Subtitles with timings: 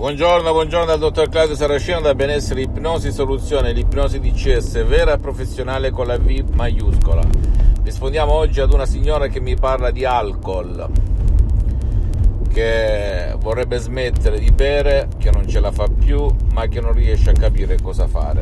[0.00, 5.90] Buongiorno, buongiorno dal dottor Claudio Saracino da Benessere Ipnosi Soluzione, l'ipnosi DCS vera e professionale
[5.90, 7.20] con la V maiuscola.
[7.82, 10.90] Rispondiamo oggi ad una signora che mi parla di alcol,
[12.50, 17.28] che vorrebbe smettere di bere, che non ce la fa più, ma che non riesce
[17.28, 18.40] a capire cosa fare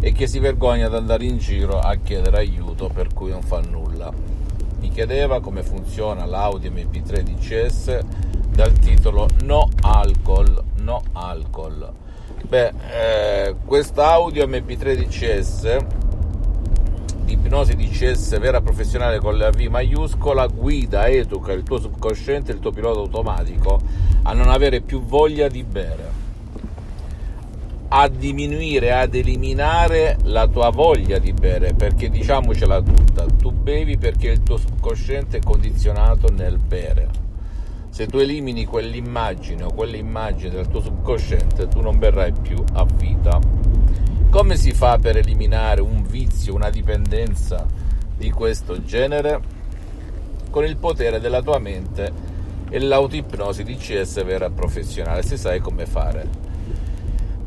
[0.00, 3.62] e che si vergogna ad andare in giro a chiedere aiuto per cui non fa
[3.66, 4.39] nulla.
[4.80, 7.98] Mi chiedeva come funziona l'Audi MP3 DCS
[8.48, 11.92] dal titolo No Alcol, No Alcol.
[12.48, 15.76] Beh, eh, quest'audio MP3 DCS
[17.24, 22.58] di ipnosi DCS vera professionale con la V maiuscola guida, educa il tuo subconsciente, il
[22.58, 23.78] tuo pilota automatico
[24.22, 26.20] a non avere più voglia di bere
[27.92, 34.28] a diminuire, ad eliminare la tua voglia di bere, perché diciamocela tutta, tu bevi perché
[34.28, 37.28] il tuo subconsciente è condizionato nel bere
[37.90, 42.84] se tu elimini quell'immagine o quelle immagini del tuo subconsciente, tu non berrai più a
[42.84, 43.38] vita.
[44.30, 47.66] Come si fa per eliminare un vizio, una dipendenza
[48.16, 49.40] di questo genere?
[50.50, 52.12] Con il potere della tua mente
[52.70, 56.49] e l'autoipnosi di CS vera professionale, se sai come fare.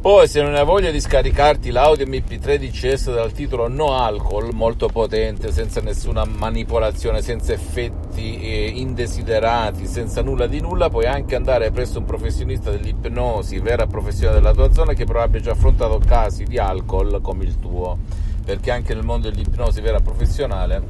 [0.03, 4.89] Poi se non hai voglia di scaricarti l'audio MP3 DCS dal titolo No Alcol, molto
[4.89, 11.71] potente, senza nessuna manipolazione, senza effetti eh, indesiderati, senza nulla di nulla, puoi anche andare
[11.71, 16.43] presso un professionista dell'ipnosi, vera professionale della tua zona, che però abbia già affrontato casi
[16.43, 17.97] di alcol come il tuo,
[18.43, 20.81] perché anche nel mondo dell'ipnosi vera professionale